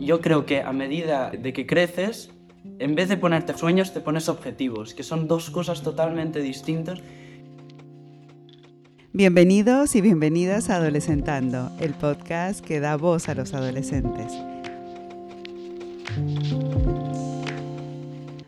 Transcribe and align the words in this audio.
Yo 0.00 0.22
creo 0.22 0.46
que 0.46 0.62
a 0.62 0.72
medida 0.72 1.30
de 1.30 1.52
que 1.52 1.66
creces, 1.66 2.30
en 2.78 2.94
vez 2.94 3.10
de 3.10 3.18
ponerte 3.18 3.52
sueños, 3.52 3.92
te 3.92 4.00
pones 4.00 4.30
objetivos, 4.30 4.94
que 4.94 5.02
son 5.02 5.28
dos 5.28 5.50
cosas 5.50 5.82
totalmente 5.82 6.40
distintas. 6.40 7.00
Bienvenidos 9.12 9.94
y 9.96 10.00
bienvenidas 10.00 10.70
a 10.70 10.76
Adolescentando, 10.76 11.70
el 11.80 11.92
podcast 11.92 12.64
que 12.64 12.80
da 12.80 12.96
voz 12.96 13.28
a 13.28 13.34
los 13.34 13.52
adolescentes. 13.52 14.32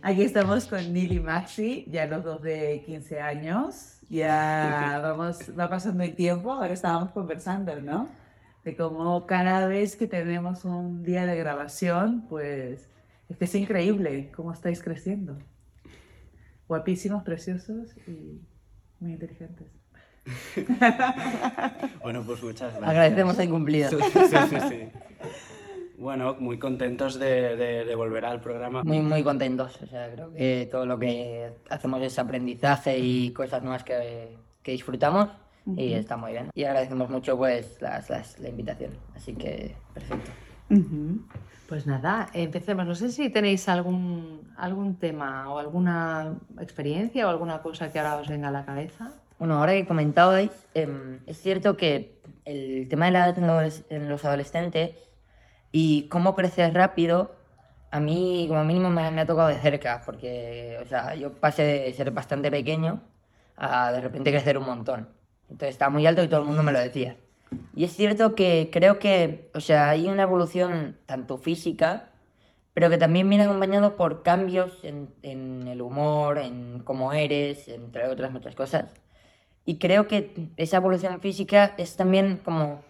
Aquí 0.01 0.23
estamos 0.23 0.65
con 0.65 0.91
Nili 0.91 1.17
y 1.17 1.21
Maxi, 1.21 1.85
ya 1.91 2.07
los 2.07 2.25
dos 2.25 2.41
de 2.41 2.83
15 2.87 3.21
años. 3.21 3.99
Ya 4.09 5.01
vamos, 5.03 5.39
va 5.59 5.69
pasando 5.69 6.03
el 6.03 6.15
tiempo, 6.15 6.51
ahora 6.51 6.73
estábamos 6.73 7.11
conversando, 7.11 7.79
¿no? 7.79 8.22
De 8.65 8.77
cómo 8.77 9.27
cada 9.27 9.67
vez 9.67 9.97
que 9.97 10.07
tenemos 10.07 10.65
un 10.65 11.03
día 11.03 11.27
de 11.27 11.37
grabación, 11.37 12.27
pues 12.29 12.89
es 13.29 13.37
que 13.37 13.45
es 13.45 13.55
increíble 13.55 14.31
cómo 14.35 14.53
estáis 14.53 14.83
creciendo. 14.83 15.39
Guapísimos, 16.69 17.25
preciosos 17.25 17.97
y 18.07 18.41
muy 19.01 19.13
inteligentes. 19.15 19.67
bueno, 22.03 22.23
pues 22.25 22.43
muchas 22.43 22.71
gracias. 22.71 22.89
Agradecemos 22.89 23.39
el 23.41 23.51
cumplido. 23.51 23.91
Sí, 23.91 23.97
sí, 24.51 24.57
sí. 24.69 24.89
Bueno, 25.99 26.37
muy 26.39 26.59
contentos 26.59 27.19
de, 27.19 27.57
de, 27.57 27.95
volver 27.95 28.25
al 28.25 28.41
programa. 28.41 28.83
Muy, 28.85 29.01
muy 29.01 29.23
contentos. 29.23 29.81
O 29.83 29.87
sea, 29.87 30.11
creo 30.13 30.33
que 30.33 30.69
todo 30.71 30.87
lo 30.87 30.99
que 30.99 31.53
hacemos 31.71 32.03
es 32.03 32.19
aprendizaje 32.19 32.99
y 32.99 33.33
cosas 33.33 33.63
nuevas 33.63 33.85
que, 33.85 34.37
que 34.63 34.73
disfrutamos 34.73 35.29
y 35.67 35.93
está 35.93 36.17
muy 36.17 36.33
bien. 36.33 36.51
Y 36.55 36.65
agradecemos 36.65 37.11
mucho 37.11 37.37
pues 37.37 37.81
las, 37.81 38.11
las, 38.11 38.39
la 38.39 38.49
invitación. 38.49 38.93
Así 39.15 39.35
que, 39.35 39.75
perfecto. 39.95 40.31
Pues 41.69 41.87
nada, 41.87 42.29
empecemos. 42.33 42.87
No 42.87 42.95
sé 42.95 43.11
si 43.11 43.31
tenéis 43.31 43.69
algún, 43.69 44.53
algún 44.57 44.97
tema 44.97 45.51
o 45.51 45.59
alguna 45.59 46.39
experiencia 46.61 47.27
o 47.27 47.31
alguna 47.31 47.63
cosa 47.63 47.91
que 47.91 47.99
ahora 47.99 48.17
os 48.17 48.29
venga 48.29 48.49
a 48.49 48.53
la 48.53 48.65
cabeza. 48.65 49.13
Bueno, 49.39 49.59
ahora 49.59 49.73
que 49.73 49.87
comentabais, 49.87 50.51
eh, 50.75 51.19
es 51.27 51.41
cierto 51.41 51.77
que 51.77 52.21
el 52.45 52.89
tema 52.89 53.07
de 53.07 53.13
la 53.13 53.29
edad 53.29 53.39
en 53.91 54.09
los, 54.09 54.25
adolescentes 54.25 54.93
y 55.73 56.09
cómo 56.09 56.35
crecer 56.35 56.73
rápido, 56.75 57.35
a 57.91 58.01
mí 58.01 58.47
como 58.49 58.65
mínimo 58.65 58.91
me, 58.91 59.03
ha 59.03 59.27
tocado 59.27 59.49
de 59.49 59.57
cerca, 59.57 60.03
porque 60.05 60.79
o 60.83 60.87
sea, 60.87 61.15
yo 61.15 61.33
pasé 61.33 61.63
de 61.63 61.93
ser 61.93 62.11
bastante 62.11 62.51
pequeño 62.51 63.01
a 63.57 63.93
de 63.93 64.01
repente 64.01 64.31
crecer 64.31 64.59
un 64.59 64.67
montón. 64.67 65.09
Entonces 65.53 65.75
estaba 65.75 65.91
muy 65.91 66.07
alto 66.07 66.23
y 66.23 66.29
todo 66.29 66.41
el 66.41 66.47
mundo 66.47 66.63
me 66.63 66.73
lo 66.73 66.81
decía. 66.81 67.17
Y 67.77 67.85
es 67.85 67.93
cierto 67.93 68.35
que 68.35 68.71
creo 68.73 68.99
que, 68.99 69.51
o 69.55 69.61
sea, 69.61 69.91
hay 69.91 70.09
una 70.09 70.23
evolución 70.23 70.97
tanto 71.05 71.37
física, 71.37 72.09
pero 72.73 72.89
que 72.89 72.97
también 72.97 73.29
viene 73.29 73.45
acompañado 73.45 73.97
por 73.97 74.23
cambios 74.23 74.83
en, 74.83 75.11
en 75.23 75.69
el 75.69 75.83
humor, 75.83 76.39
en 76.39 76.81
cómo 76.81 77.13
eres, 77.13 77.69
entre 77.69 78.09
otras 78.09 78.33
muchas 78.33 78.55
cosas. 78.55 78.87
Y 79.67 79.77
creo 79.77 80.09
que 80.09 80.49
esa 80.57 80.79
evolución 80.79 81.21
física 81.21 81.75
es 81.77 81.97
también 81.97 82.39
como 82.43 82.83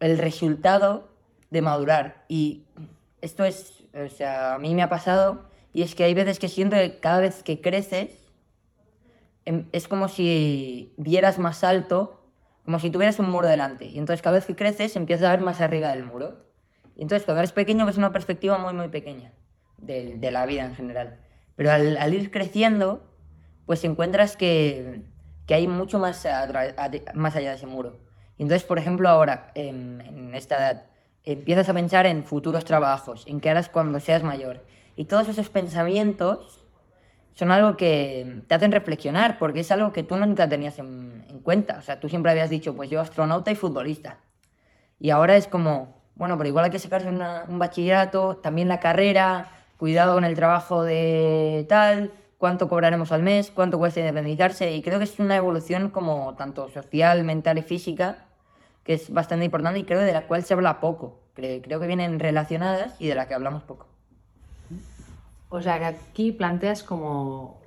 el 0.00 0.18
resultado 0.18 1.08
de 1.50 1.62
madurar. 1.62 2.24
Y 2.28 2.64
esto 3.20 3.44
es, 3.44 3.84
o 3.94 4.08
sea, 4.08 4.54
a 4.54 4.58
mí 4.58 4.74
me 4.74 4.82
ha 4.82 4.88
pasado 4.88 5.44
y 5.72 5.82
es 5.82 5.94
que 5.94 6.02
hay 6.02 6.14
veces 6.14 6.40
que 6.40 6.48
siento 6.48 6.74
que 6.74 6.98
cada 6.98 7.20
vez 7.20 7.44
que 7.44 7.60
creces 7.60 8.25
es 9.72 9.88
como 9.88 10.08
si 10.08 10.92
vieras 10.96 11.38
más 11.38 11.64
alto, 11.64 12.20
como 12.64 12.78
si 12.78 12.90
tuvieras 12.90 13.18
un 13.18 13.30
muro 13.30 13.48
delante. 13.48 13.86
Y 13.86 13.98
entonces 13.98 14.22
cada 14.22 14.36
vez 14.36 14.46
que 14.46 14.56
creces 14.56 14.96
empiezas 14.96 15.28
a 15.28 15.30
ver 15.30 15.40
más 15.40 15.60
arriba 15.60 15.88
del 15.88 16.04
muro. 16.04 16.46
Y 16.96 17.02
entonces 17.02 17.24
cuando 17.24 17.40
eres 17.40 17.52
pequeño 17.52 17.86
ves 17.86 17.96
una 17.96 18.12
perspectiva 18.12 18.58
muy, 18.58 18.74
muy 18.74 18.88
pequeña 18.88 19.32
de, 19.78 20.18
la 20.30 20.44
vida 20.46 20.64
en 20.64 20.74
general. 20.74 21.20
Pero 21.54 21.70
al, 21.70 22.14
ir 22.14 22.30
creciendo, 22.30 23.08
pues 23.66 23.84
encuentras 23.84 24.36
que 24.36 25.04
que 25.46 25.54
hay 25.54 25.68
mucho 25.68 25.98
más, 25.98 26.26
más 27.14 27.36
allá 27.36 27.50
de 27.50 27.56
ese 27.56 27.66
muro. 27.66 28.00
Y 28.36 28.42
entonces, 28.42 28.66
por 28.66 28.78
ejemplo, 28.78 29.08
ahora, 29.08 29.52
en, 29.54 30.34
esta 30.34 30.56
edad, 30.56 30.86
empiezas 31.24 31.68
a 31.68 31.74
pensar 31.74 32.06
en 32.06 32.24
futuros 32.24 32.64
trabajos, 32.64 33.24
en 33.26 33.40
qué 33.40 33.50
harás 33.50 33.68
cuando 33.68 34.00
seas 34.00 34.22
mayor. 34.22 34.64
Y 34.96 35.04
todos 35.04 35.28
esos 35.28 35.48
pensamientos 35.48 36.65
son 37.36 37.52
algo 37.52 37.76
que 37.76 38.42
te 38.48 38.54
hacen 38.56 38.72
reflexionar, 38.72 39.38
porque 39.38 39.60
es 39.60 39.70
algo 39.70 39.92
que 39.92 40.02
tú 40.02 40.16
nunca 40.16 40.48
tenías 40.48 40.80
en, 40.80 41.22
cuenta. 41.44 41.76
O 41.78 41.82
sea, 41.82 42.00
tú 42.00 42.08
siempre 42.08 42.32
habías 42.32 42.50
dicho, 42.50 42.74
pues 42.74 42.90
yo 42.90 43.00
astronauta 43.00 43.52
y 43.52 43.54
futbolista. 43.54 44.18
Y 44.98 45.10
ahora 45.10 45.36
es 45.36 45.46
como, 45.46 45.94
bueno, 46.16 46.36
pero 46.36 46.48
igual 46.48 46.64
hay 46.64 46.70
que 46.72 46.80
sacarse 46.80 47.08
un 47.08 47.58
bachillerato, 47.60 48.38
también 48.38 48.66
la 48.66 48.80
carrera, 48.80 49.52
cuidado 49.76 50.14
con 50.14 50.24
el 50.24 50.34
trabajo 50.34 50.82
de 50.82 51.66
tal, 51.68 52.10
cuánto 52.38 52.68
cobraremos 52.68 53.12
al 53.12 53.22
mes, 53.22 53.52
cuánto 53.54 53.78
cuesta 53.78 54.00
independizarse 54.00 54.74
y 54.74 54.82
creo 54.82 54.98
que 54.98 55.04
es 55.04 55.18
una 55.20 55.36
evolución 55.36 55.90
como 55.90 56.34
tanto 56.34 56.68
social, 56.70 57.22
mental 57.22 57.58
y 57.58 57.62
física 57.62 58.26
que 58.86 58.94
es 58.94 59.10
bastante 59.10 59.44
importante 59.44 59.80
y 59.80 59.84
creo 59.84 60.00
de 60.00 60.12
la 60.12 60.26
cual 60.26 60.44
se 60.44 60.54
habla 60.54 60.80
poco. 60.80 61.20
Creo, 61.34 61.80
que 61.80 61.86
vienen 61.86 62.18
relacionadas 62.18 62.98
y 62.98 63.08
de 63.08 63.14
la 63.14 63.28
que 63.28 63.34
hablamos 63.34 63.62
poco. 63.64 63.88
O 65.48 65.60
sea, 65.62 65.78
que 65.78 65.84
aquí 65.84 66.32
planteas 66.32 66.82
como 66.82 67.60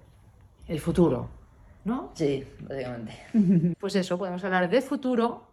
el 0.67 0.79
futuro, 0.79 1.29
¿no? 1.85 2.11
Sí, 2.13 2.45
básicamente. 2.61 3.13
Pues 3.79 3.95
eso, 3.95 4.17
podemos 4.17 4.43
hablar 4.43 4.69
de 4.69 4.81
futuro, 4.81 5.43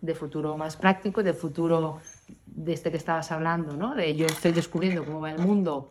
de 0.00 0.14
futuro 0.14 0.56
más 0.56 0.76
práctico, 0.76 1.22
de 1.22 1.34
futuro 1.34 2.00
de 2.46 2.72
este 2.72 2.90
que 2.90 2.96
estabas 2.96 3.30
hablando, 3.30 3.76
¿no? 3.76 3.94
De 3.94 4.14
yo 4.16 4.26
estoy 4.26 4.52
descubriendo 4.52 5.04
cómo 5.04 5.20
va 5.20 5.32
el 5.32 5.38
mundo 5.38 5.90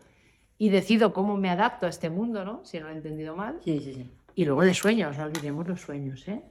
y 0.58 0.70
decido 0.70 1.14
cómo 1.14 1.38
me 1.38 1.50
adapto 1.50 1.86
a 1.86 1.90
este 1.90 2.10
mundo, 2.10 2.44
¿no? 2.46 2.62
Si 2.66 2.80
no 2.80 2.86
lo 2.88 2.92
he 2.92 2.98
entendido 2.98 3.36
mal. 3.36 3.60
Sí, 3.64 3.80
sí, 3.80 3.94
sí. 3.94 4.12
Y 4.36 4.46
luego 4.46 4.62
de 4.62 4.74
sueños, 4.74 5.18
no 5.18 5.24
olvidemos 5.26 5.68
los 5.68 5.82
sueños, 5.82 6.28
¿eh? 6.28 6.42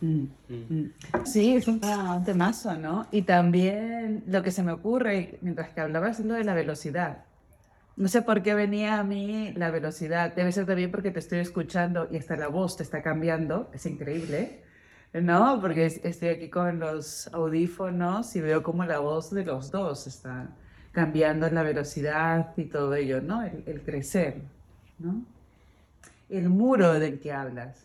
Mm. 0.00 0.24
Mm. 0.48 0.92
Sí, 1.24 1.56
es 1.56 1.66
un, 1.66 1.80
temazo, 2.24 2.74
¿no? 2.74 3.06
Y 3.10 3.22
también 3.22 4.22
lo 4.26 4.42
que 4.42 4.50
se 4.50 4.62
me 4.62 4.72
ocurre 4.72 5.38
mientras 5.40 5.70
que 5.70 5.80
hablabas 5.80 6.20
es 6.20 6.26
lo 6.26 6.34
de 6.34 6.44
la 6.44 6.54
velocidad. 6.54 7.24
No 7.98 8.06
sé 8.06 8.22
por 8.22 8.44
qué 8.44 8.54
venía 8.54 9.00
a 9.00 9.02
mí 9.02 9.52
la 9.56 9.72
velocidad. 9.72 10.32
Debe 10.32 10.52
ser 10.52 10.66
también 10.66 10.92
porque 10.92 11.10
te 11.10 11.18
estoy 11.18 11.40
escuchando 11.40 12.06
y 12.08 12.16
hasta 12.16 12.36
la 12.36 12.46
voz 12.46 12.76
te 12.76 12.84
está 12.84 13.02
cambiando. 13.02 13.68
Es 13.74 13.86
increíble, 13.86 14.62
¿no? 15.12 15.60
Porque 15.60 15.86
estoy 15.86 16.28
aquí 16.28 16.48
con 16.48 16.78
los 16.78 17.26
audífonos 17.34 18.36
y 18.36 18.40
veo 18.40 18.62
como 18.62 18.84
la 18.84 19.00
voz 19.00 19.32
de 19.32 19.44
los 19.44 19.72
dos 19.72 20.06
está 20.06 20.48
cambiando 20.92 21.50
la 21.50 21.64
velocidad 21.64 22.52
y 22.56 22.66
todo 22.66 22.94
ello, 22.94 23.20
¿no? 23.20 23.42
El, 23.42 23.82
crecer, 23.82 24.42
¿no? 25.00 25.24
El 26.28 26.50
muro 26.50 27.00
del 27.00 27.18
que 27.18 27.32
hablas. 27.32 27.84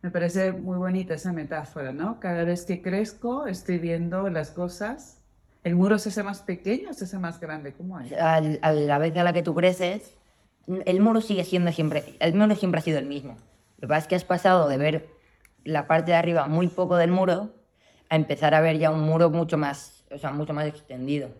Me 0.00 0.10
parece 0.10 0.52
muy 0.52 0.78
bonita 0.78 1.12
esa 1.12 1.34
metáfora, 1.34 1.92
¿no? 1.92 2.18
Cada 2.18 2.44
vez 2.44 2.64
que 2.64 2.80
crezco, 2.80 3.46
estoy 3.46 3.78
viendo 3.78 4.30
las 4.30 4.52
cosas. 4.52 5.19
¿El 5.62 5.74
muro 5.74 5.98
se 5.98 6.08
hace 6.08 6.22
más 6.22 6.42
pequeño 6.42 6.90
o 6.90 6.92
se 6.92 7.04
hace 7.04 7.18
más 7.18 7.40
grande? 7.40 7.72
¿Cómo 7.72 8.00
es? 8.00 8.12
A, 8.12 8.40
la 8.40 8.98
vez 8.98 9.16
a 9.16 9.24
la 9.24 9.32
que 9.32 9.42
tú 9.42 9.54
creces, 9.54 10.16
el 10.86 11.00
muro 11.00 11.20
sigue 11.20 11.44
siendo 11.44 11.70
siempre, 11.72 12.16
el 12.20 12.34
muro 12.34 12.54
siempre 12.54 12.80
ha 12.80 12.82
sido 12.82 12.98
el 12.98 13.06
mismo. 13.06 13.36
Lo 13.78 13.82
que 13.82 13.88
pasa 13.88 14.00
es 14.00 14.06
que 14.06 14.14
has 14.16 14.24
pasado 14.24 14.68
de 14.68 14.78
ver 14.78 15.08
la 15.64 15.86
parte 15.86 16.12
de 16.12 16.16
arriba 16.16 16.46
muy 16.46 16.68
poco 16.68 16.96
del 16.96 17.10
muro 17.10 17.54
a 18.08 18.16
empezar 18.16 18.54
a 18.54 18.60
ver 18.60 18.78
ya 18.78 18.90
un 18.90 19.02
muro 19.02 19.30
mucho 19.30 19.58
más, 19.58 20.04
o 20.10 20.18
sea, 20.18 20.30
mucho 20.32 20.52
más 20.52 20.66
extendido 20.66 21.30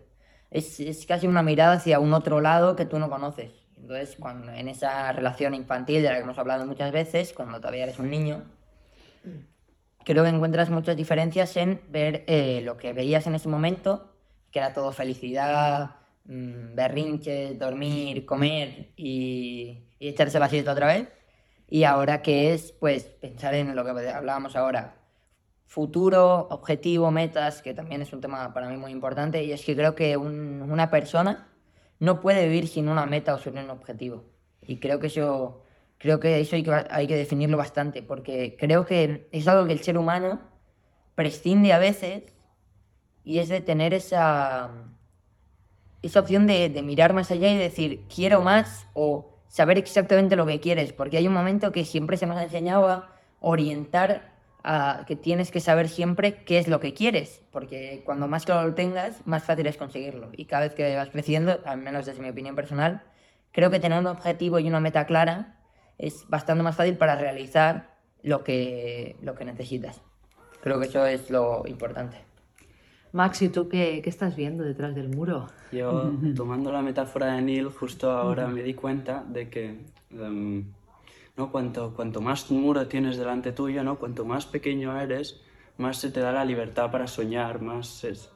es, 0.51 0.81
es, 0.81 1.05
casi 1.05 1.27
una 1.27 1.41
mirada 1.41 1.73
hacia 1.75 1.99
un 1.99 2.13
otro 2.13 2.41
lado 2.41 2.75
que 2.75 2.85
tú 2.85 2.99
no 2.99 3.09
conoces. 3.09 3.51
Entonces, 3.77 4.15
cuando, 4.19 4.51
en 4.51 4.67
esa 4.67 5.11
relación 5.11 5.55
infantil 5.55 6.03
de 6.03 6.09
la 6.09 6.15
que 6.15 6.21
hemos 6.21 6.37
hablado 6.37 6.67
muchas 6.67 6.91
veces, 6.91 7.33
cuando 7.33 7.59
todavía 7.59 7.83
eres 7.83 7.97
un 7.97 8.11
niño, 8.11 8.43
creo 10.03 10.23
que 10.23 10.29
encuentras 10.29 10.69
muchas 10.69 10.95
diferencias 10.97 11.55
en 11.57 11.81
ver 11.89 12.25
eh, 12.27 12.61
lo 12.63 12.77
que 12.77 12.93
veías 12.93 13.25
en 13.25 13.35
ese 13.35 13.49
momento, 13.49 14.10
que 14.51 14.59
era 14.59 14.73
todo 14.73 14.91
felicidad, 14.91 15.95
mmm, 16.25 16.75
berrinches, 16.75 17.57
dormir, 17.57 18.25
comer 18.25 18.91
y, 18.95 19.83
y 19.99 20.07
echarse 20.09 20.39
la 20.39 20.49
siesta 20.49 20.73
otra 20.73 20.87
vez. 20.87 21.07
Y 21.67 21.85
ahora 21.85 22.21
que 22.21 22.53
es, 22.53 22.73
pues, 22.73 23.03
pensar 23.05 23.53
en 23.53 23.75
lo 23.75 23.85
que 23.85 23.91
hablábamos 24.09 24.55
ahora, 24.55 24.97
futuro, 25.71 26.49
objetivo, 26.49 27.11
metas, 27.11 27.61
que 27.61 27.73
también 27.73 28.01
es 28.01 28.11
un 28.11 28.19
tema 28.19 28.53
para 28.53 28.67
mí 28.67 28.75
muy 28.75 28.91
importante, 28.91 29.41
y 29.45 29.53
es 29.53 29.63
que 29.63 29.73
creo 29.73 29.95
que 29.95 30.17
una 30.17 30.89
persona 30.91 31.47
no 31.99 32.19
puede 32.19 32.45
vivir 32.49 32.67
sin 32.67 32.89
una 32.89 33.05
meta 33.05 33.33
o 33.33 33.37
sin 33.37 33.57
un 33.57 33.69
objetivo. 33.69 34.25
Y 34.61 34.79
creo 34.79 34.99
que 34.99 35.07
eso, 35.07 35.63
creo 35.97 36.19
que 36.19 36.41
eso 36.41 36.57
que, 36.61 36.85
hay 36.89 37.07
que 37.07 37.15
definirlo 37.15 37.55
bastante, 37.55 38.03
porque 38.03 38.57
creo 38.59 38.85
que 38.85 39.29
es 39.31 39.47
algo 39.47 39.65
que 39.65 39.71
el 39.71 39.79
ser 39.79 39.97
humano 39.97 40.41
prescinde 41.15 41.71
a 41.71 41.79
veces, 41.79 42.23
y 43.23 43.39
es 43.39 43.49
de 43.49 43.61
tener 43.61 43.93
esa, 43.93 44.71
esa 46.01 46.19
opción 46.19 46.47
de, 46.47 46.69
mirar 46.83 47.13
más 47.13 47.31
allá 47.31 47.49
y 47.51 47.57
decir, 47.57 48.03
quiero 48.13 48.41
más, 48.41 48.87
o 48.93 49.37
saber 49.47 49.77
exactamente 49.77 50.35
lo 50.35 50.45
que 50.45 50.59
quieres, 50.59 50.93
porque 50.93 51.17
hay 51.17 51.27
un 51.27 51.33
momento 51.33 51.71
que 51.71 51.85
siempre 51.85 52.17
se 52.17 52.25
nos 52.25 52.37
ha 52.37 52.43
enseñado 52.43 53.05
orientar 53.39 54.31
a 54.63 55.03
que 55.07 55.15
tienes 55.15 55.51
que 55.51 55.59
saber 55.59 55.89
siempre 55.89 56.43
qué 56.43 56.59
es 56.59 56.67
lo 56.67 56.79
que 56.79 56.93
quieres, 56.93 57.41
porque 57.51 58.03
cuando 58.05 58.27
más 58.27 58.45
claro 58.45 58.67
lo 58.67 58.75
tengas, 58.75 59.25
más 59.25 59.43
fácil 59.43 59.65
es 59.67 59.77
conseguirlo. 59.77 60.29
Y 60.33 60.45
cada 60.45 60.63
vez 60.63 60.75
que 60.75 60.95
vas 60.95 61.09
creciendo, 61.09 61.59
al 61.65 61.79
menos 61.79 62.05
desde 62.05 62.21
mi 62.21 62.29
opinión 62.29 62.55
personal, 62.55 63.01
creo 63.51 63.71
que 63.71 63.79
tener 63.79 63.99
un 63.99 64.07
objetivo 64.07 64.59
y 64.59 64.67
una 64.67 64.79
meta 64.79 65.05
clara 65.05 65.57
es 65.97 66.25
bastante 66.29 66.63
más 66.63 66.75
fácil 66.75 66.97
para 66.97 67.15
realizar 67.15 67.95
lo 68.23 68.43
que, 68.43 69.15
lo 69.21 69.35
que 69.35 69.45
necesitas. 69.45 70.01
Creo 70.61 70.79
que 70.79 70.87
eso 70.87 71.05
es 71.05 71.29
lo 71.29 71.63
importante. 71.67 72.30
Max, 73.13 73.41
¿y 73.41 73.49
tú 73.49 73.67
qué, 73.67 74.01
qué 74.03 74.09
estás 74.09 74.35
viendo 74.35 74.63
detrás 74.63 74.95
del 74.95 75.09
muro? 75.09 75.47
Yo, 75.71 76.11
tomando 76.35 76.71
la 76.71 76.81
metáfora 76.81 77.33
de 77.33 77.41
Neil, 77.41 77.67
justo 77.67 78.11
ahora 78.11 78.47
me 78.47 78.63
di 78.63 78.73
cuenta 78.73 79.23
de 79.27 79.49
que 79.49 79.79
em, 80.11 80.65
¿no? 81.35 81.51
cuanto, 81.51 81.93
cuanto 81.93 82.21
más 82.21 82.49
muro 82.51 82.87
tienes 82.87 83.17
delante 83.17 83.51
tuyo, 83.51 83.83
¿no? 83.83 83.97
cuanto 83.97 84.25
más 84.25 84.45
pequeño 84.45 84.99
eres, 84.99 85.41
más 85.77 85.97
se 85.97 86.09
te 86.11 86.19
da 86.19 86.31
la 86.31 86.45
libertad 86.45 86.91
para 86.91 87.07
soñar, 87.07 87.61
más, 87.61 88.03
es, 88.03 88.29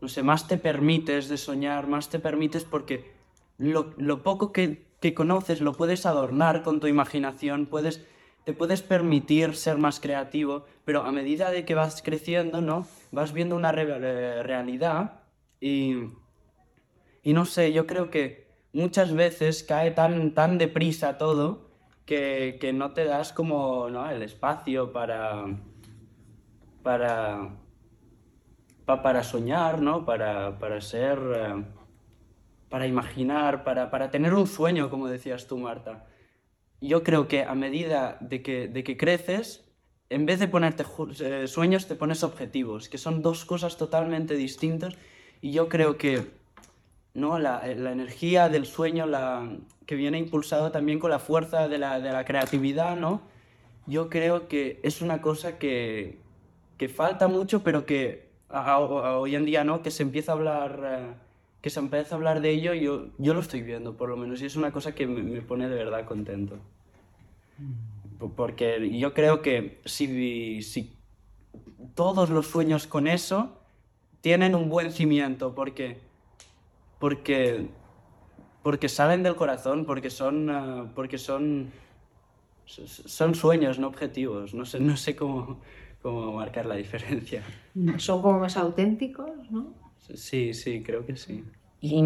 no 0.00 0.08
sé, 0.08 0.22
más 0.22 0.48
te 0.48 0.56
permites 0.56 1.28
de 1.28 1.36
soñar, 1.36 1.86
más 1.86 2.08
te 2.08 2.18
permites 2.18 2.64
porque 2.64 3.12
lo, 3.58 3.94
lo 3.96 4.22
poco 4.22 4.52
que, 4.52 4.86
que 5.00 5.14
conoces 5.14 5.60
lo 5.60 5.72
puedes 5.72 6.06
adornar 6.06 6.62
con 6.62 6.80
tu 6.80 6.86
imaginación, 6.86 7.66
puedes, 7.66 8.04
te 8.44 8.54
puedes 8.54 8.82
permitir 8.82 9.54
ser 9.54 9.78
más 9.78 10.00
creativo, 10.00 10.64
pero 10.84 11.02
a 11.04 11.12
medida 11.12 11.50
de 11.50 11.64
que 11.64 11.74
vas 11.74 12.02
creciendo, 12.02 12.60
¿no? 12.60 12.86
Vas 13.10 13.32
viendo 13.32 13.56
una 13.56 13.72
re- 13.72 14.42
realidad 14.42 15.22
y, 15.60 15.94
y 17.22 17.32
no 17.32 17.44
sé, 17.44 17.72
yo 17.72 17.86
creo 17.86 18.10
que 18.10 18.48
muchas 18.72 19.12
veces 19.14 19.62
cae 19.64 19.90
tan, 19.90 20.32
tan 20.34 20.58
deprisa 20.58 21.18
todo 21.18 21.70
que, 22.06 22.58
que 22.60 22.72
no 22.72 22.92
te 22.92 23.04
das 23.04 23.32
como 23.32 23.88
¿no? 23.90 24.08
el 24.10 24.22
espacio 24.22 24.92
para, 24.92 25.44
para, 26.82 27.50
pa- 28.84 29.02
para 29.02 29.22
soñar, 29.22 29.80
¿no? 29.82 30.04
para, 30.04 30.58
para 30.58 30.80
ser, 30.80 31.18
eh, 31.34 31.64
para 32.68 32.86
imaginar, 32.86 33.64
para, 33.64 33.90
para 33.90 34.10
tener 34.10 34.34
un 34.34 34.46
sueño, 34.46 34.90
como 34.90 35.08
decías 35.08 35.46
tú, 35.46 35.58
Marta. 35.58 36.06
Yo 36.80 37.02
creo 37.02 37.28
que 37.28 37.42
a 37.44 37.54
medida 37.54 38.16
de 38.20 38.42
que, 38.42 38.66
de 38.68 38.82
que 38.84 38.96
creces, 38.96 39.69
en 40.10 40.26
vez 40.26 40.38
de 40.38 40.48
ponerte 40.48 40.84
eh, 41.20 41.46
sueños, 41.48 41.86
te 41.86 41.94
pones 41.94 42.22
objetivos, 42.22 42.88
que 42.88 42.98
son 42.98 43.22
dos 43.22 43.44
cosas 43.44 43.76
totalmente 43.76 44.34
distintas. 44.34 44.94
Y 45.40 45.52
yo 45.52 45.68
creo 45.68 45.96
que 45.96 46.26
¿no? 47.14 47.38
la, 47.38 47.66
eh, 47.68 47.76
la 47.76 47.92
energía 47.92 48.48
del 48.48 48.66
sueño, 48.66 49.06
la, 49.06 49.48
que 49.86 49.94
viene 49.94 50.18
impulsado 50.18 50.70
también 50.70 50.98
con 50.98 51.10
la 51.10 51.18
fuerza 51.18 51.68
de 51.68 51.78
la, 51.78 52.00
de 52.00 52.12
la 52.12 52.24
creatividad, 52.24 52.96
¿no? 52.96 53.22
yo 53.86 54.08
creo 54.08 54.46
que 54.46 54.78
es 54.82 55.02
una 55.02 55.20
cosa 55.20 55.58
que, 55.58 56.18
que 56.78 56.88
falta 56.88 57.26
mucho, 57.28 57.62
pero 57.62 57.86
que 57.86 58.28
hoy 58.48 59.34
en 59.34 59.44
día 59.44 59.64
no, 59.64 59.82
que 59.82 59.90
se 59.90 60.02
empieza 60.02 60.32
a 60.32 60.34
hablar, 60.36 60.80
eh, 60.84 61.14
que 61.60 61.70
se 61.70 61.80
empieza 61.80 62.14
a 62.14 62.18
hablar 62.18 62.40
de 62.40 62.50
ello, 62.50 62.74
yo, 62.74 63.06
yo 63.18 63.34
lo 63.34 63.40
estoy 63.40 63.62
viendo 63.62 63.96
por 63.96 64.08
lo 64.08 64.16
menos, 64.16 64.42
y 64.42 64.46
es 64.46 64.56
una 64.56 64.70
cosa 64.70 64.94
que 64.94 65.06
me, 65.06 65.40
pone 65.42 65.68
de 65.68 65.74
verdad 65.74 66.04
contento. 66.04 66.56
Po- 67.56 67.89
Porque 68.28 68.98
yo 68.98 69.14
creo 69.14 69.42
que 69.42 69.80
si, 69.84 70.62
si 70.62 70.96
todos 71.94 72.30
los 72.30 72.46
sueños 72.46 72.86
con 72.86 73.06
eso 73.06 73.56
tienen 74.20 74.54
un 74.54 74.68
buen 74.68 74.92
cimiento, 74.92 75.54
porque, 75.54 75.98
porque, 76.98 77.68
porque 78.62 78.88
salen 78.88 79.22
del 79.22 79.36
corazón, 79.36 79.86
porque 79.86 80.10
son, 80.10 80.50
ah, 80.50 80.92
porque 80.94 81.16
son, 81.16 81.70
son 82.66 83.34
sueños, 83.34 83.78
no 83.78 83.88
objetivos. 83.88 84.54
No 84.54 84.66
sé, 84.66 84.80
no 84.80 84.96
sé 84.96 85.16
cómo, 85.16 85.60
cómo 86.02 86.32
marcar 86.32 86.66
la 86.66 86.76
diferencia. 86.76 87.42
Son 87.98 88.20
como 88.20 88.40
más 88.40 88.56
auténticos, 88.56 89.50
¿no? 89.50 89.72
Sí, 90.14 90.54
sí, 90.54 90.82
creo 90.82 91.06
que 91.06 91.16
sí. 91.16 91.44
Y 91.80 92.04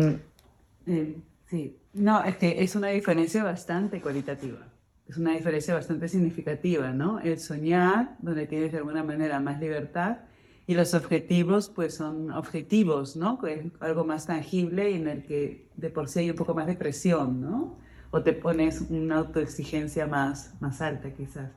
Eh, 0.87 1.17
sí, 1.47 1.77
no, 1.95 2.23
es 2.23 2.37
que 2.37 2.63
es 2.63 2.77
una 2.77 2.89
diferencia 2.89 3.43
bastante 3.43 4.01
cualitativa. 4.01 4.74
Es 5.07 5.19
una 5.19 5.33
diferencia 5.33 5.75
bastante 5.75 6.09
significativa, 6.09 6.93
¿no? 6.93 7.21
El 7.21 7.39
soñar, 7.39 8.17
donde 8.21 8.47
tienes 8.47 8.73
de 8.73 8.79
alguna 8.79 9.05
manera 9.05 9.39
más 9.41 9.61
libertad, 9.61 10.19
y 10.67 10.75
los 10.75 10.95
objetivos, 10.95 11.69
pues 11.69 11.95
son 11.95 12.31
objetivos, 12.31 13.17
¿no? 13.17 13.39
Es 13.47 13.67
algo 13.81 14.05
más 14.05 14.27
tangible 14.27 14.91
y 14.91 14.95
en 14.95 15.09
el 15.09 15.23
que 15.23 15.69
de 15.77 15.91
por 15.91 16.09
sí 16.09 16.21
hay 16.21 16.31
un 16.31 16.37
poco 16.37 16.55
más 16.55 16.67
de 16.67 16.75
presión, 16.75 17.41
¿no? 17.41 17.79
O 18.11 18.23
te 18.23 18.33
pones 18.33 18.81
una 18.89 19.19
autoexigencia 19.19 20.07
más, 20.07 20.55
más 20.61 20.81
alta, 20.81 21.13
quizás. 21.13 21.51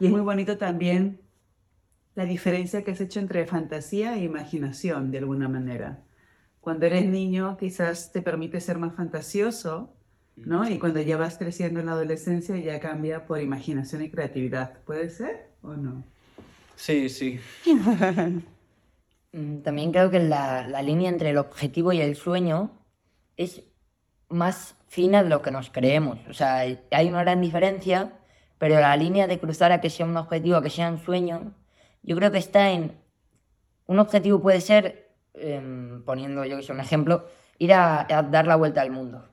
Y 0.00 0.06
es 0.06 0.10
muy 0.10 0.22
bonito 0.22 0.58
también 0.58 1.20
la 2.16 2.24
diferencia 2.24 2.82
que 2.82 2.90
has 2.90 3.00
hecho 3.00 3.20
entre 3.20 3.46
fantasía 3.46 4.16
e 4.16 4.24
imaginación, 4.24 5.12
de 5.12 5.18
alguna 5.18 5.48
manera. 5.48 6.02
Cuando 6.60 6.86
eres 6.86 7.06
niño, 7.06 7.56
quizás 7.56 8.10
te 8.10 8.22
permite 8.22 8.60
ser 8.60 8.78
más 8.78 8.94
fantasioso, 8.94 9.94
¿no? 10.44 10.68
Y 10.68 10.78
cuando 10.78 11.00
ya 11.00 11.16
vas 11.16 11.38
creciendo 11.38 11.80
en 11.80 11.86
la 11.86 11.92
adolescencia, 11.92 12.56
ya 12.58 12.80
cambia 12.80 13.26
por 13.26 13.40
imaginación 13.40 14.02
y 14.02 14.10
creatividad. 14.10 14.82
¿Puede 14.84 15.10
ser 15.10 15.56
o 15.62 15.74
no? 15.76 16.04
Sí, 16.76 17.08
sí. 17.08 17.40
Mm, 19.32 19.62
También 19.62 19.92
creo 19.92 20.10
que 20.10 20.20
la, 20.20 20.66
la 20.68 20.82
línea 20.82 21.08
entre 21.10 21.30
el 21.30 21.38
objetivo 21.38 21.92
y 21.92 22.00
el 22.00 22.16
sueño 22.16 22.86
es 23.36 23.64
más 24.28 24.76
fina 24.88 25.22
de 25.22 25.30
lo 25.30 25.42
que 25.42 25.50
nos 25.50 25.70
creemos. 25.70 26.18
O 26.28 26.34
sea, 26.34 26.58
hay 26.90 27.08
una 27.08 27.22
gran 27.22 27.40
diferencia, 27.40 28.20
pero 28.58 28.80
la 28.80 28.96
línea 28.96 29.26
de 29.26 29.40
cruzar 29.40 29.72
a 29.72 29.80
que 29.80 29.90
sea 29.90 30.06
un 30.06 30.16
objetivo, 30.16 30.56
a 30.56 30.62
que 30.62 30.70
sea 30.70 30.90
un 30.90 30.98
sueño, 30.98 31.54
yo 32.02 32.16
creo 32.16 32.32
que 32.32 32.38
está 32.38 32.70
en... 32.72 33.00
Un 33.86 33.98
objetivo 33.98 34.40
puede 34.42 34.60
ser, 34.60 35.16
em, 35.34 36.04
poniendo 36.04 36.44
yo 36.44 36.56
que 36.56 36.62
sé 36.62 36.72
un 36.72 36.80
ejemplo, 36.80 37.26
ir 37.58 37.72
a, 37.74 38.02
a 38.18 38.22
dar 38.22 38.46
la 38.46 38.56
vuelta 38.56 38.80
al 38.82 38.90
mundo. 38.90 39.28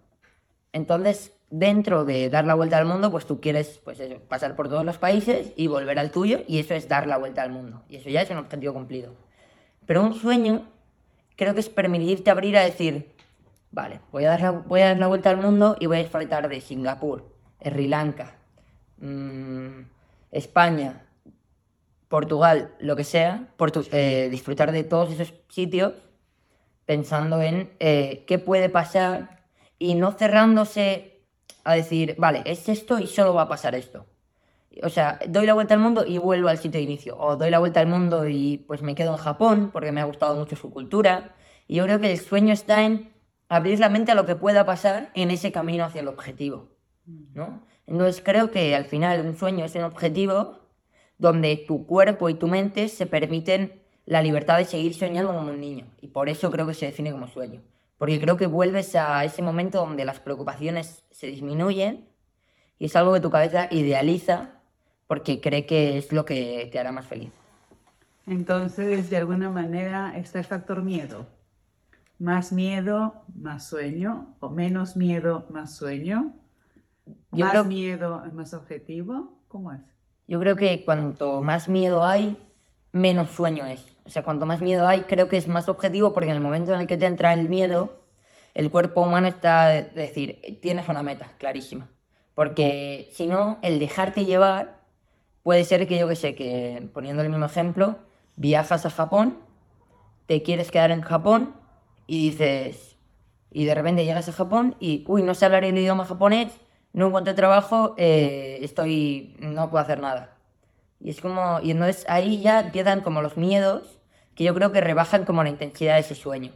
Entonces, 0.73 1.33
dentro 1.49 2.05
de 2.05 2.29
dar 2.29 2.45
la 2.45 2.53
vuelta 2.53 2.77
al 2.77 2.85
mundo, 2.85 3.09
pues 3.11 3.25
tú 3.25 3.41
quieres 3.41 3.79
pues 3.83 3.99
pasar 4.27 4.55
por 4.55 4.69
todos 4.69 4.85
los 4.85 4.97
países 4.97 5.51
y 5.55 5.67
volver 5.67 5.97
al 5.99 6.11
tuyo, 6.11 6.41
y 6.47 6.59
eso 6.59 6.73
es 6.75 6.87
dar 6.87 7.07
la 7.07 7.17
vuelta 7.17 7.41
al 7.41 7.51
mundo. 7.51 7.83
Y 7.89 7.95
eso 7.97 8.09
ya 8.09 8.21
es 8.21 8.29
un 8.29 8.37
objetivo 8.37 8.73
cumplido. 8.73 9.13
Pero 9.85 10.03
un 10.03 10.13
sueño 10.13 10.67
creo 11.35 11.53
que 11.53 11.59
es 11.61 11.69
permitirte 11.69 12.29
abrir 12.29 12.57
a 12.57 12.63
decir, 12.63 13.11
vale, 13.71 14.01
voy 14.11 14.25
a 14.25 14.29
dar 14.29 14.41
la, 14.41 14.51
voy 14.51 14.81
a 14.81 14.87
dar 14.89 14.99
la 14.99 15.07
vuelta 15.07 15.29
al 15.31 15.37
mundo 15.37 15.75
y 15.79 15.87
voy 15.87 15.97
a 15.97 16.01
disfrutar 16.01 16.47
de 16.49 16.61
Singapur, 16.61 17.33
Sri 17.63 17.87
Lanka, 17.87 18.35
mm, 18.97 19.81
España, 20.31 21.05
Portugal, 22.07 22.73
lo 22.79 22.95
que 22.95 23.03
sea, 23.03 23.47
Portu- 23.57 23.87
eh, 23.91 24.29
disfrutar 24.29 24.71
de 24.71 24.83
todos 24.83 25.11
esos 25.11 25.33
sitios 25.47 25.93
pensando 26.85 27.41
en 27.41 27.71
eh, 27.79 28.23
qué 28.27 28.39
puede 28.39 28.69
pasar 28.69 29.38
y 29.79 29.95
no 29.95 30.11
cerrándose 30.11 31.23
a 31.63 31.73
decir, 31.73 32.15
vale, 32.17 32.43
es 32.45 32.69
esto 32.69 32.99
y 32.99 33.07
solo 33.07 33.33
va 33.33 33.43
a 33.43 33.47
pasar 33.47 33.73
esto. 33.73 34.05
O 34.83 34.89
sea, 34.89 35.19
doy 35.27 35.45
la 35.45 35.53
vuelta 35.53 35.73
al 35.73 35.79
mundo 35.79 36.05
y 36.05 36.17
vuelvo 36.17 36.47
al 36.49 36.57
sitio 36.57 36.79
de 36.79 36.83
inicio. 36.83 37.17
O 37.17 37.35
doy 37.35 37.49
la 37.49 37.59
vuelta 37.59 37.79
al 37.79 37.87
mundo 37.87 38.27
y 38.27 38.57
pues 38.67 38.81
me 38.81 38.95
quedo 38.95 39.11
en 39.11 39.17
Japón 39.17 39.69
porque 39.73 39.91
me 39.91 40.01
ha 40.01 40.05
gustado 40.05 40.35
mucho 40.35 40.55
su 40.55 40.69
cultura. 40.69 41.35
Y 41.67 41.75
yo 41.75 41.85
creo 41.85 41.99
que 41.99 42.11
el 42.11 42.19
sueño 42.19 42.53
está 42.53 42.83
en 42.83 43.11
abrir 43.47 43.79
la 43.79 43.89
mente 43.89 44.11
a 44.11 44.15
lo 44.15 44.25
que 44.25 44.35
pueda 44.35 44.65
pasar 44.65 45.11
en 45.15 45.31
ese 45.31 45.51
camino 45.51 45.85
hacia 45.85 46.01
el 46.01 46.07
objetivo. 46.07 46.69
¿no? 47.33 47.63
Entonces 47.87 48.21
creo 48.23 48.51
que 48.51 48.75
al 48.75 48.85
final 48.85 49.25
un 49.25 49.35
sueño 49.35 49.65
es 49.65 49.75
un 49.75 49.83
objetivo 49.83 50.59
donde 51.17 51.57
tu 51.67 51.85
cuerpo 51.85 52.29
y 52.29 52.35
tu 52.35 52.47
mente 52.47 52.87
se 52.87 53.05
permiten 53.05 53.81
la 54.05 54.21
libertad 54.21 54.57
de 54.57 54.65
seguir 54.65 54.93
soñando 54.93 55.33
como 55.33 55.51
un 55.51 55.59
niño. 55.59 55.87
Y 56.01 56.07
por 56.07 56.29
eso 56.29 56.49
creo 56.51 56.65
que 56.67 56.73
se 56.73 56.85
define 56.85 57.11
como 57.11 57.27
sueño. 57.27 57.61
Porque 57.99 58.19
creo 58.19 58.35
que 58.37 58.47
vuelves 58.47 58.95
a 58.95 59.23
ese 59.23 59.43
momento 59.43 59.79
donde 59.79 60.05
las 60.05 60.19
preocupaciones 60.19 61.03
se 61.11 61.27
disminuyen 61.27 62.09
y 62.79 62.85
es 62.85 62.95
algo 62.95 63.13
que 63.13 63.19
tu 63.19 63.29
cabeza 63.29 63.67
idealiza 63.69 64.49
porque 65.05 65.39
cree 65.41 65.67
que 65.67 65.97
es 65.99 66.11
lo 66.11 66.25
que 66.25 66.67
te 66.71 66.79
hará 66.79 66.91
más 66.91 67.05
feliz. 67.05 67.29
Entonces, 68.25 69.09
de 69.09 69.17
alguna 69.17 69.49
manera, 69.49 70.13
está 70.17 70.39
el 70.39 70.45
factor 70.45 70.81
miedo. 70.83 71.27
Más 72.19 72.51
miedo, 72.51 73.23
más 73.35 73.67
sueño. 73.67 74.35
O 74.39 74.49
menos 74.49 74.95
miedo, 74.95 75.45
más 75.49 75.75
sueño. 75.75 76.33
Yo 77.31 77.45
más 77.45 77.51
creo- 77.51 77.65
miedo, 77.65 78.23
más 78.33 78.53
objetivo. 78.53 79.39
¿Cómo 79.47 79.71
es? 79.73 79.81
Yo 80.27 80.39
creo 80.39 80.55
que 80.55 80.85
cuanto 80.85 81.41
más 81.41 81.67
miedo 81.67 82.05
hay, 82.05 82.37
menos 82.91 83.29
sueño 83.31 83.65
es. 83.65 83.85
O 84.05 84.09
sea, 84.09 84.23
cuanto 84.23 84.45
más 84.45 84.61
miedo 84.61 84.87
hay, 84.87 85.01
creo 85.01 85.29
que 85.29 85.37
es 85.37 85.47
más 85.47 85.69
objetivo 85.69 86.13
porque 86.13 86.29
en 86.29 86.35
el 86.35 86.41
momento 86.41 86.73
en 86.73 86.81
el 86.81 86.87
que 86.87 86.97
te 86.97 87.05
entra 87.05 87.33
el 87.33 87.47
miedo, 87.47 87.99
el 88.53 88.71
cuerpo 88.71 89.01
humano 89.01 89.27
está, 89.27 89.67
de 89.67 89.83
decir, 89.83 90.59
tienes 90.61 90.87
una 90.89 91.03
meta 91.03 91.31
clarísima. 91.37 91.89
Porque 92.33 93.09
si 93.13 93.27
no, 93.27 93.59
el 93.61 93.79
dejarte 93.79 94.25
llevar 94.25 94.79
puede 95.43 95.63
ser 95.63 95.87
que 95.87 95.99
yo 95.99 96.07
que 96.07 96.15
sé, 96.15 96.35
que 96.35 96.89
poniendo 96.93 97.21
el 97.21 97.29
mismo 97.29 97.45
ejemplo, 97.45 97.99
viajas 98.35 98.85
a 98.85 98.89
Japón, 98.89 99.37
te 100.25 100.41
quieres 100.43 100.71
quedar 100.71 100.91
en 100.91 101.01
Japón 101.01 101.55
y 102.07 102.29
dices, 102.29 102.97
y 103.51 103.65
de 103.65 103.75
repente 103.75 104.05
llegas 104.05 104.29
a 104.29 104.33
Japón 104.33 104.75
y, 104.79 105.03
uy, 105.07 105.23
no 105.23 105.33
sé 105.35 105.45
hablar 105.45 105.63
el 105.63 105.77
idioma 105.77 106.05
japonés, 106.05 106.51
no 106.93 107.07
encuentro 107.07 107.35
trabajo, 107.35 107.95
eh, 107.97 108.59
estoy, 108.61 109.35
no 109.39 109.69
puedo 109.69 109.83
hacer 109.83 109.99
nada. 109.99 110.38
Y 110.99 111.09
es 111.09 111.21
como, 111.21 111.59
y 111.61 111.71
entonces 111.71 112.05
ahí 112.09 112.41
ya 112.41 112.59
empiezan 112.59 113.01
como 113.01 113.21
los 113.21 113.37
miedos 113.37 113.99
que 114.35 114.43
yo 114.43 114.53
creo 114.53 114.71
que 114.71 114.81
rebajan 114.81 115.25
como 115.25 115.43
la 115.43 115.49
intensidad 115.49 115.95
de 115.95 116.01
ese 116.01 116.15
sueño. 116.15 116.51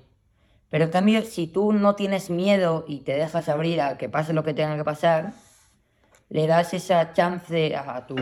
Pero 0.70 0.86
en 0.86 0.92
cambio, 0.92 1.22
si 1.22 1.48
tú 1.48 1.72
no 1.72 1.96
tienes 1.96 2.30
miedo 2.30 2.86
y 2.88 3.02
te 3.02 3.14
dejas 3.14 3.48
abrir 3.48 3.82
a 3.82 3.98
que 3.98 4.10
pase 4.10 4.34
lo 4.34 4.44
que 4.44 4.54
tenga 4.54 4.76
que 4.76 4.84
pasar, 4.84 5.34
le 6.30 6.48
das 6.48 6.74
esa 6.74 7.14
chance 7.14 7.76
a 7.76 8.08
tu, 8.08 8.16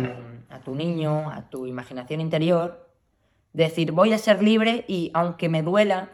a 0.50 0.60
tu 0.60 0.76
niño, 0.76 1.30
a 1.30 1.50
tu 1.50 1.66
imaginación 1.66 2.20
interior, 2.20 2.90
de 3.54 3.64
decir, 3.64 3.92
voy 3.92 4.14
a 4.14 4.18
ser 4.18 4.44
libre 4.44 4.84
y 4.88 5.12
aunque 5.14 5.48
me 5.48 5.64
duela, 5.64 6.10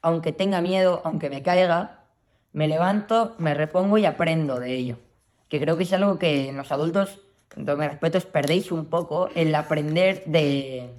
aunque 0.00 0.32
tenga 0.32 0.60
miedo, 0.60 1.02
aunque 1.04 1.28
me 1.28 1.42
caiga, 1.42 2.04
me 2.52 2.68
levanto, 2.68 3.34
me 3.38 3.54
repongo 3.54 3.98
y 3.98 4.06
aprendo 4.06 4.60
de 4.60 4.74
ello. 4.74 4.98
Que 5.48 5.60
creo 5.60 5.76
que 5.76 5.82
es 5.82 5.92
algo 5.92 6.18
que 6.18 6.52
los 6.52 6.72
adultos, 6.72 7.20
todo 7.54 7.76
mi 7.76 7.86
respeto, 7.86 8.18
os 8.18 8.26
perdéis 8.26 8.72
un 8.72 8.86
poco, 8.86 9.28
el 9.34 9.54
aprender 9.54 10.24
de, 10.26 10.90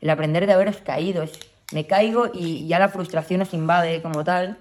el 0.00 0.10
aprender 0.10 0.46
de 0.46 0.52
haberos 0.52 0.76
caído. 0.78 1.22
Es, 1.22 1.32
me 1.72 1.86
caigo 1.86 2.30
y 2.32 2.66
ya 2.66 2.78
la 2.78 2.88
frustración 2.88 3.42
os 3.42 3.54
invade 3.54 4.02
como 4.02 4.24
tal. 4.24 4.58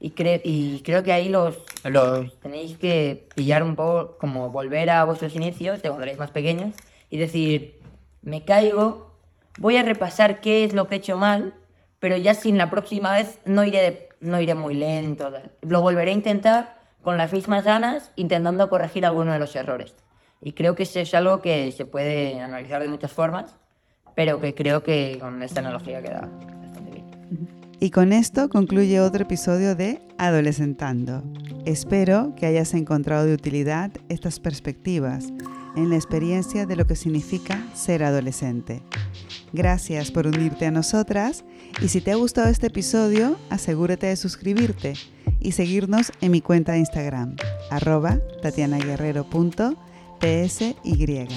Y, 0.00 0.12
y 0.44 0.82
creo 0.84 1.02
que 1.02 1.12
ahí 1.12 1.28
los, 1.28 1.58
los 1.84 2.38
tenéis 2.40 2.76
que 2.76 3.28
pillar 3.34 3.62
un 3.62 3.76
poco, 3.76 4.18
como 4.18 4.50
volver 4.50 4.90
a 4.90 5.04
vuestros 5.04 5.34
inicios, 5.34 5.80
de 5.80 5.88
cuando 5.88 6.02
erais 6.02 6.18
más 6.18 6.30
pequeños, 6.30 6.74
y 7.08 7.18
decir, 7.18 7.80
me 8.22 8.44
caigo, 8.44 9.12
voy 9.58 9.76
a 9.76 9.82
repasar 9.82 10.40
qué 10.40 10.64
es 10.64 10.74
lo 10.74 10.88
que 10.88 10.96
he 10.96 10.98
hecho 10.98 11.16
mal, 11.16 11.54
pero 12.00 12.16
ya 12.16 12.34
sin 12.34 12.58
la 12.58 12.68
próxima 12.68 13.12
vez 13.12 13.38
no 13.44 13.64
iré, 13.64 14.08
no 14.20 14.40
iré 14.40 14.54
muy 14.54 14.74
lento. 14.74 15.32
Lo 15.60 15.80
volveré 15.80 16.10
a 16.10 16.14
intentar 16.14 16.80
con 17.02 17.16
las 17.16 17.32
mismas 17.32 17.64
ganas, 17.64 18.10
intentando 18.16 18.68
corregir 18.68 19.06
alguno 19.06 19.32
de 19.32 19.38
los 19.38 19.54
errores. 19.54 19.94
Y 20.42 20.52
creo 20.52 20.74
que 20.74 20.82
eso 20.82 20.98
es 20.98 21.14
algo 21.14 21.40
que 21.40 21.70
se 21.72 21.86
puede 21.86 22.40
analizar 22.40 22.82
de 22.82 22.88
muchas 22.88 23.12
formas, 23.12 23.54
pero 24.14 24.40
que 24.40 24.54
creo 24.54 24.82
que 24.82 25.18
con 25.20 25.42
esta 25.42 25.60
analogía 25.60 26.02
queda 26.02 26.28
bastante 26.60 26.90
bien. 26.90 27.06
Y 27.78 27.90
con 27.90 28.12
esto 28.12 28.48
concluye 28.48 29.00
otro 29.00 29.22
episodio 29.22 29.76
de 29.76 30.00
Adolescentando. 30.18 31.22
Espero 31.64 32.34
que 32.36 32.46
hayas 32.46 32.74
encontrado 32.74 33.24
de 33.26 33.34
utilidad 33.34 33.92
estas 34.08 34.40
perspectivas 34.40 35.32
en 35.76 35.90
la 35.90 35.96
experiencia 35.96 36.66
de 36.66 36.76
lo 36.76 36.86
que 36.86 36.96
significa 36.96 37.64
ser 37.74 38.02
adolescente. 38.02 38.82
Gracias 39.52 40.10
por 40.10 40.26
unirte 40.26 40.66
a 40.66 40.70
nosotras 40.70 41.44
y 41.80 41.88
si 41.88 42.00
te 42.00 42.12
ha 42.12 42.16
gustado 42.16 42.48
este 42.48 42.66
episodio, 42.66 43.38
asegúrate 43.48 44.08
de 44.08 44.16
suscribirte 44.16 44.94
y 45.40 45.52
seguirnos 45.52 46.12
en 46.20 46.32
mi 46.32 46.40
cuenta 46.40 46.72
de 46.72 46.80
Instagram, 46.80 47.36
arroba 47.70 48.18
tatianaguerrero.psy. 50.22 51.28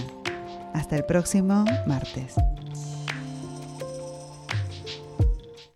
Hasta 0.74 0.96
el 0.96 1.06
próximo 1.06 1.66
martes. 1.88 2.36